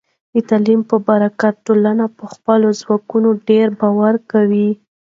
[0.33, 4.69] د تعلیم په برکت، ټولنه په خپلو ځواکونو ډیر باور کوي.